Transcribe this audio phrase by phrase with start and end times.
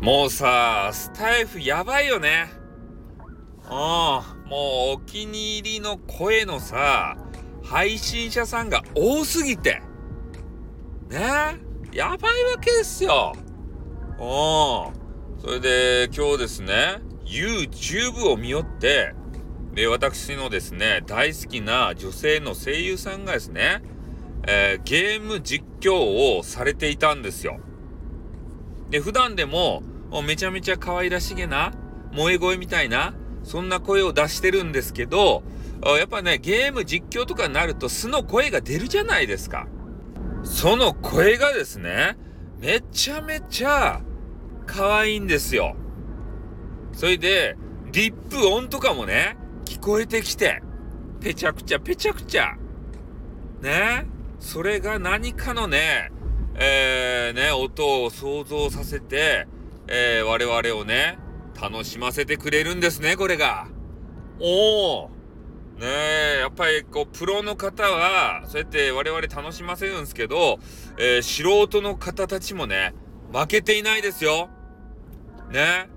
[0.00, 2.50] もうさ、スタイフやばいよね。
[3.64, 3.70] うん。
[3.70, 4.22] も
[4.94, 7.16] うお気に入りの声のさ、
[7.62, 9.80] 配信者さんが多すぎて。
[11.08, 11.18] ね？
[11.92, 13.34] やばいわけですよ。
[13.36, 14.18] うん。
[15.40, 19.14] それで今日ですね、YouTube を見よって、
[19.72, 23.82] で、私のですね、大好きな女性の声優さんがですね、
[24.50, 27.60] えー、ゲーム実況をされていたんですよ。
[28.88, 29.82] で、普段でも、
[30.26, 31.74] めちゃめちゃ可愛らしげな、
[32.12, 33.14] 萌え声みたいな、
[33.44, 35.42] そんな声を出してるんですけど、
[35.82, 39.68] やっぱね、ゲーム実況とかになると素の声が出るじゃないですか。
[40.44, 42.16] その声がですね、
[42.58, 44.00] めちゃめちゃ
[44.66, 45.76] 可愛いんですよ。
[46.94, 47.54] それで、
[47.92, 50.62] リップ音とかもね、聞こえてきて、
[51.20, 52.56] ぺちゃくちゃぺちゃくちゃ。
[53.60, 56.10] ねそれが何かのね、
[56.54, 59.46] えー、ね、音を想像させて、
[59.86, 61.18] えー、我々をね、
[61.60, 63.68] 楽しませてくれるんですね、これが。
[64.40, 65.10] おお
[65.78, 70.58] ねえ、やっぱりこう、プロの方は、そうやって我々楽しませるんですけど、
[70.98, 72.94] えー、素人の方たちもね、
[73.32, 74.48] 負けていないですよ。
[75.50, 75.88] ね。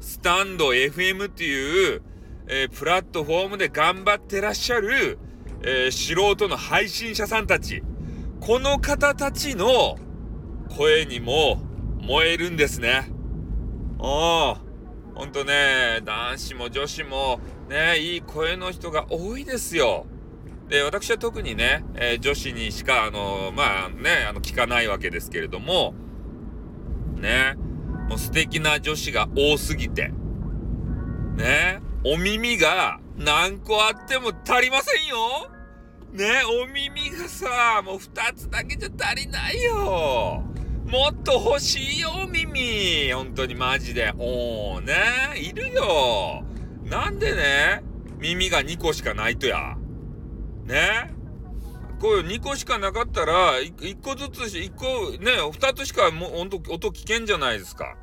[0.00, 2.02] スタンド FM っていう、
[2.48, 5.18] えー、プラットフォームで頑張ってらっしゃる、
[5.64, 7.82] えー、素人の配信者さんたち。
[8.40, 9.96] この方たちの
[10.68, 11.62] 声にも
[12.00, 13.08] 燃えるんですね。
[14.00, 14.60] ああ、
[15.14, 20.06] ほんとね、男子も女子もね、いい声の人が多いですよ。
[20.68, 25.94] で、私は特にね、えー、女子にしか、あの、まあね、あの、聞かないわけですけれども、
[27.14, 27.54] ね、
[28.08, 30.12] もう素敵な女子が多すぎて、
[31.36, 35.50] ね、お耳が何個あっても足りませんよ
[36.12, 40.42] ね、お耳がさ、もう二つだけじゃ足りないよ
[40.92, 43.10] もっと欲しいよ、耳。
[43.14, 44.12] 本当にマジで。
[44.18, 44.94] おーね、
[45.40, 46.44] いるよ。
[46.84, 47.82] なんでね、
[48.18, 49.76] 耳が2個しかないとや。
[50.64, 51.14] ね
[51.98, 54.84] こういう2個しかなかったら、1個ずつ、1個、
[55.18, 57.96] ね、2つしかも音音聞けんじゃないですか。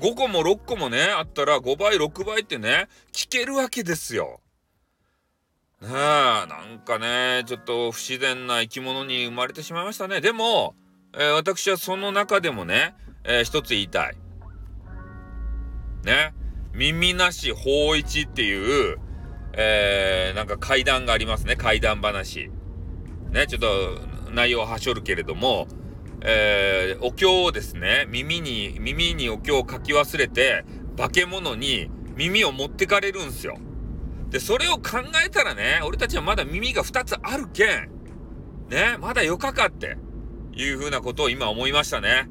[0.00, 4.40] 5個も6個もね、あったら5倍、6倍ってね、聞けるわけですよ。
[5.82, 10.20] ねえ、なんかね、ちょっと不自然な生き物に生まれてしまいましたね。
[10.20, 10.76] でも、
[11.12, 12.94] えー、私はその中でもね、
[13.24, 14.16] えー、一つ言いたい。
[16.04, 16.34] ね。
[16.72, 18.98] 耳なし法一っていう、
[19.54, 21.56] えー、なんか階段がありますね。
[21.56, 22.48] 階段話。
[23.32, 25.66] ね、ちょっと内容ははしょるけれども、
[26.20, 30.64] えー、お経をですね、耳に、耳にお経を書き忘れて、
[30.96, 33.58] 化け物に耳を持ってかれるんすよ。
[34.32, 37.90] で、それを考えたらね、俺たちはまだ耳が2つあるけん、
[38.68, 39.96] ね、まだよかかって。
[40.54, 42.28] いうふうなことを今思いましたね。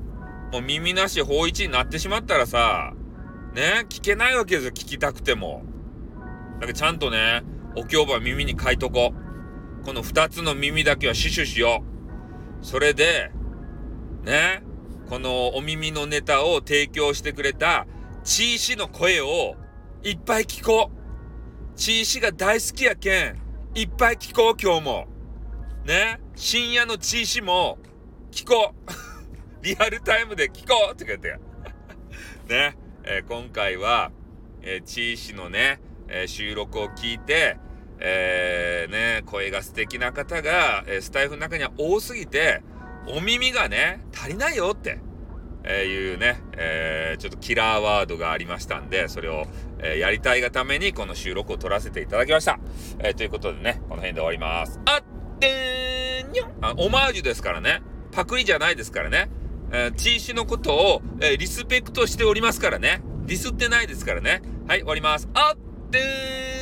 [0.52, 2.94] もう耳なし法一になってしまったらさ、
[3.54, 5.64] ね、聞けないわけですよ、聞きたくても。
[6.56, 7.44] だからちゃんとね、
[7.76, 9.14] お経は耳に書いとこ
[9.82, 9.86] う。
[9.86, 11.84] この二つの耳だけは死守しよ
[12.62, 12.66] う。
[12.66, 13.32] それで、
[14.24, 14.62] ね、
[15.10, 17.88] このお耳のネタを提供してくれた、
[18.24, 19.56] チーシの声を
[20.04, 21.01] いっぱい聞こう。
[21.82, 23.38] チーシが大好きやけん、
[23.74, 25.08] いっぱい聞こう、今日も。
[25.84, 27.80] ね、深夜のチーシも、
[28.32, 28.92] 聞こう。
[29.66, 31.40] リアルタイムで聞こうって言って。
[32.48, 34.12] ね、えー、今回は、
[34.62, 37.58] えー、チー氏のね、えー、収録を聞いて、
[37.98, 42.62] えー、ね、声が素敵な方が、えスタイフの中には多すぎて、
[43.08, 45.00] お耳がね、足りないよって、
[45.64, 49.46] えいうね、えちょっとキラーワードがありましたんで、それを、
[49.80, 52.60] えやりたいがためにこの収録を撮らせていただきました。
[53.00, 54.80] えということでね、この辺で終わります。
[54.86, 57.82] あってーにょあ、オマージュですからね。
[58.12, 59.30] パクリじゃないですからね。
[59.72, 63.02] えー、チーシュのことを、え、リスペクトしておりますからね。
[63.26, 64.42] ディスってないですからね。
[64.68, 65.30] はい、終わります。
[65.34, 66.61] あってー